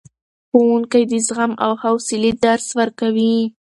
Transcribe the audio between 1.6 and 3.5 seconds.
او حوصلې درس ورکوي.